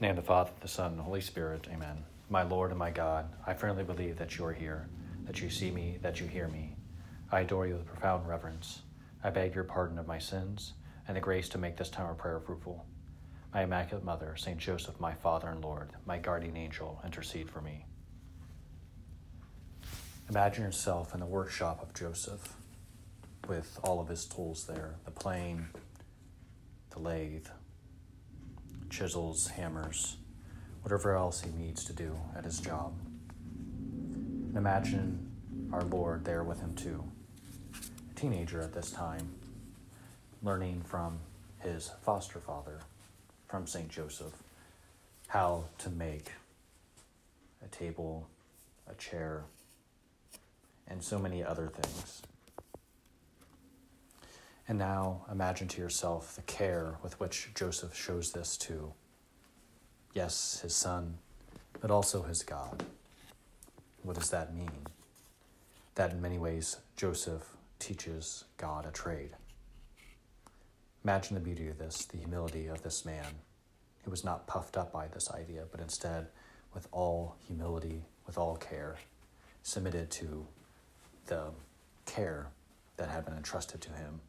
[0.00, 1.66] name the Father, the Son, and the Holy Spirit.
[1.72, 2.04] Amen.
[2.30, 4.88] My Lord and my God, I firmly believe that you are here,
[5.24, 6.76] that you see me, that you hear me.
[7.32, 8.82] I adore you with profound reverence.
[9.24, 10.74] I beg your pardon of my sins
[11.08, 12.86] and the grace to make this time of prayer fruitful.
[13.52, 17.86] My Immaculate Mother, Saint Joseph, my Father and Lord, my guardian angel, intercede for me.
[20.28, 22.54] Imagine yourself in the workshop of Joseph
[23.48, 25.68] with all of his tools there the plane,
[26.90, 27.46] the lathe,
[28.90, 30.16] chisels, hammers,
[30.82, 32.94] whatever else he needs to do at his job.
[34.48, 35.30] And imagine
[35.72, 37.04] our Lord there with him too,
[38.10, 39.28] a teenager at this time,
[40.42, 41.18] learning from
[41.58, 42.80] his foster father,
[43.48, 43.88] from St.
[43.88, 44.32] Joseph,
[45.28, 46.32] how to make
[47.64, 48.28] a table,
[48.88, 49.44] a chair,
[50.86, 52.22] and so many other things.
[54.68, 58.92] And now imagine to yourself the care with which Joseph shows this to,
[60.12, 61.16] yes, his son,
[61.80, 62.84] but also his God.
[64.02, 64.70] What does that mean?
[65.94, 69.30] That in many ways, Joseph teaches God a trade.
[71.02, 73.24] Imagine the beauty of this, the humility of this man
[74.04, 76.26] who was not puffed up by this idea, but instead,
[76.74, 78.96] with all humility, with all care,
[79.62, 80.46] submitted to
[81.26, 81.44] the
[82.04, 82.48] care
[82.98, 84.20] that had been entrusted to him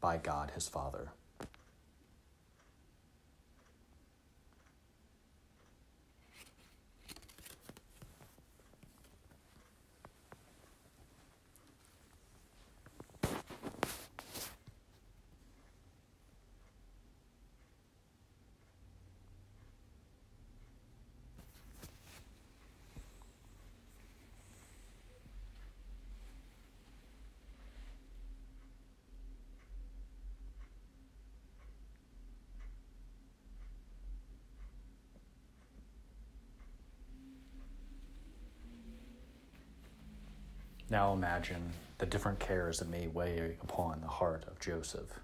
[0.00, 1.12] by God his Father.
[40.88, 45.18] Now imagine the different cares that may weigh upon the heart of Joseph.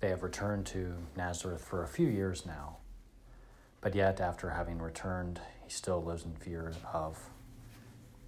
[0.00, 2.78] They have returned to Nazareth for a few years now,
[3.80, 7.18] but yet, after having returned, he still lives in fear of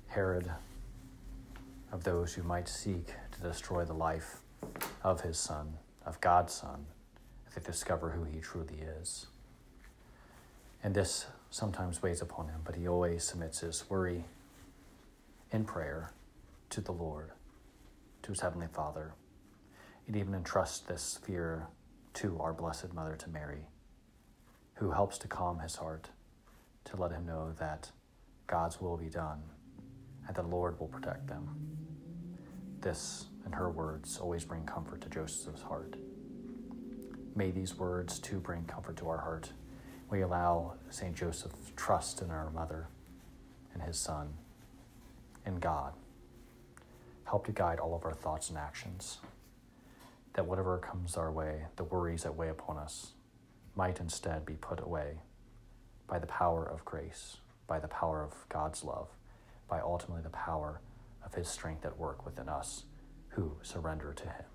[0.06, 0.50] Herod,
[1.91, 4.43] of those who might seek to destroy the life
[5.03, 6.87] of his son, of God's son,
[7.49, 9.26] if they discover who he truly is.
[10.84, 14.25] And this sometimes weighs upon him, but he always submits his worry
[15.54, 16.10] in prayer
[16.69, 17.31] to the Lord,
[18.25, 19.15] to his Heavenly Father,
[20.09, 21.69] and even entrust this fear
[22.15, 23.69] to our Blessed Mother, to Mary,
[24.75, 26.10] who helps to calm his heart,
[26.87, 27.93] to let him know that
[28.48, 29.44] God's will be done
[30.26, 31.48] and the Lord will protect them.
[32.81, 35.94] This, in her words, always bring comfort to Joseph's heart.
[37.37, 39.53] May these words too bring comfort to our heart.
[40.10, 41.14] We allow St.
[41.14, 42.88] Joseph trust in our mother
[43.72, 44.34] and his son
[45.47, 45.93] in God.
[47.25, 49.19] Help to guide all of our thoughts and actions.
[50.34, 53.12] That whatever comes our way, the worries that weigh upon us,
[53.77, 55.19] might instead be put away
[56.06, 59.09] by the power of grace, by the power of God's love,
[59.69, 60.81] by ultimately the power
[61.25, 62.84] of His strength at work within us
[63.28, 64.53] who surrender to Him.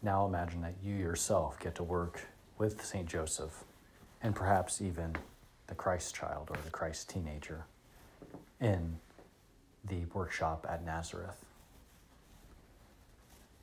[0.00, 2.20] Now imagine that you yourself get to work
[2.56, 3.06] with St.
[3.06, 3.64] Joseph
[4.22, 5.16] and perhaps even
[5.66, 7.64] the Christ child or the Christ teenager
[8.60, 8.98] in
[9.84, 11.44] the workshop at Nazareth.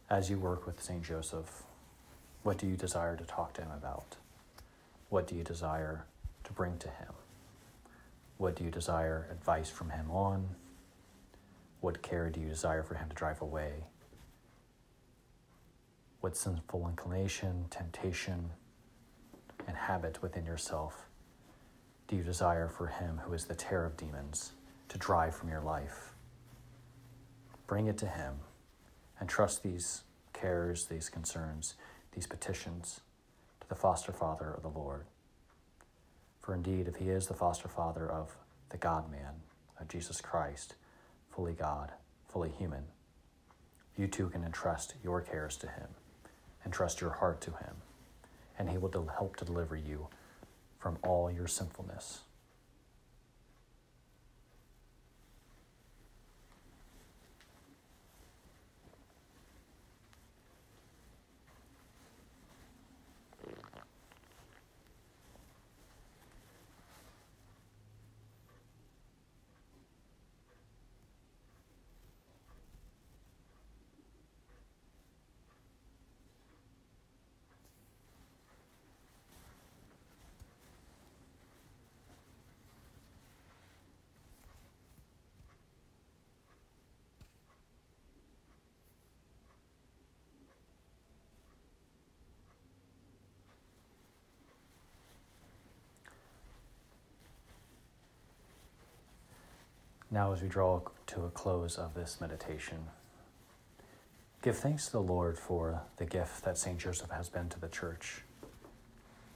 [0.09, 1.03] As you work with St.
[1.03, 1.63] Joseph,
[2.43, 4.17] what do you desire to talk to him about?
[5.09, 6.05] What do you desire
[6.43, 7.13] to bring to him?
[8.37, 10.49] What do you desire advice from him on?
[11.79, 13.85] What care do you desire for him to drive away?
[16.25, 18.49] What sinful inclination, temptation,
[19.67, 21.07] and habit within yourself
[22.07, 24.51] do you desire for him who is the terror of demons
[24.89, 26.15] to drive from your life?
[27.67, 28.35] bring it to Him
[29.19, 31.75] and trust these cares, these concerns,
[32.13, 33.01] these petitions
[33.61, 35.05] to the foster father of the Lord.
[36.41, 38.35] For indeed, if He is the foster father of
[38.69, 39.41] the God man,
[39.79, 40.75] of Jesus Christ,
[41.29, 41.91] fully God,
[42.27, 42.83] fully human,
[43.97, 45.87] you too can entrust your cares to Him,
[46.65, 47.75] entrust your heart to Him,
[48.57, 50.07] and He will help to deliver you
[50.79, 52.21] from all your sinfulness.
[100.11, 102.77] Now, as we draw to a close of this meditation,
[104.43, 106.77] give thanks to the Lord for the gift that St.
[106.77, 108.21] Joseph has been to the church.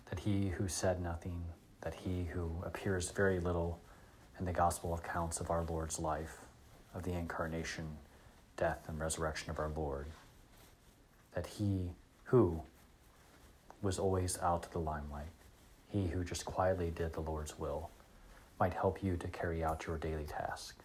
[0.10, 1.44] That he who said nothing,
[1.82, 3.80] that he who appears very little
[4.38, 6.38] in the gospel accounts of our Lord's life,
[6.94, 7.98] of the incarnation,
[8.56, 10.08] death, and resurrection of our Lord,
[11.34, 11.90] that he
[12.26, 12.62] who
[13.82, 15.28] was always out of the limelight,
[15.88, 17.90] he who just quietly did the Lord's will,
[18.60, 20.76] might help you to carry out your daily task.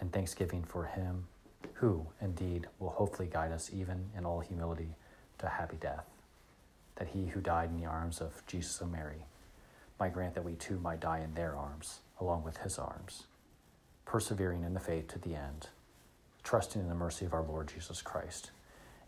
[0.00, 1.26] And thanksgiving for Him,
[1.74, 4.94] who indeed will hopefully guide us even in all humility
[5.38, 6.06] to happy death,
[6.96, 9.24] that He who died in the arms of Jesus and Mary
[9.98, 13.24] might grant that we too might die in their arms, along with His arms,
[14.04, 15.68] persevering in the faith to the end,
[16.44, 18.52] trusting in the mercy of our Lord Jesus Christ,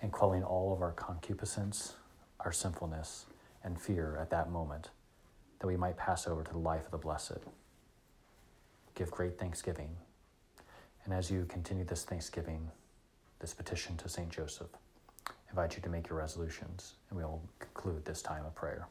[0.03, 1.95] and quelling all of our concupiscence,
[2.41, 3.27] our sinfulness,
[3.63, 4.91] and fear at that moment,
[5.61, 7.39] that we might pass over to the life of the blessed
[9.01, 9.97] give great thanksgiving.
[11.07, 12.71] And as you continue this thanksgiving,
[13.39, 14.29] this petition to St.
[14.29, 14.69] Joseph,
[15.27, 18.89] I invite you to make your resolutions, and we will conclude this time of prayer.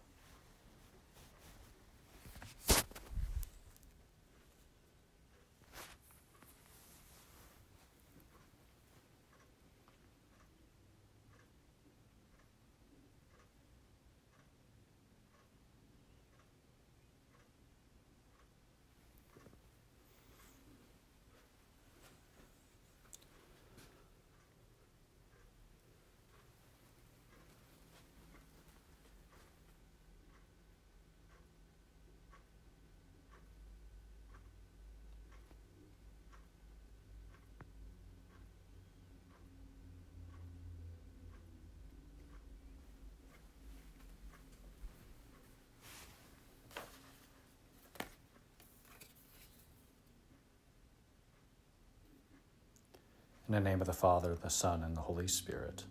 [53.50, 55.84] In the name of the Father, the Son, and the Holy Spirit,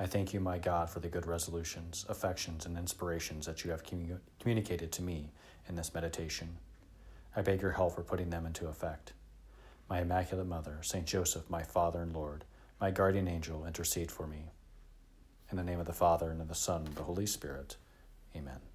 [0.00, 3.84] I thank you, my God, for the good resolutions, affections, and inspirations that you have
[3.84, 5.30] commu- communicated to me
[5.68, 6.56] in this meditation.
[7.36, 9.12] I beg your help for putting them into effect.
[9.88, 12.44] My Immaculate Mother, Saint Joseph, my Father and Lord,
[12.80, 14.50] my guardian angel, intercede for me.
[15.48, 17.76] In the name of the Father, and of the Son, and of the Holy Spirit.
[18.34, 18.69] Amen.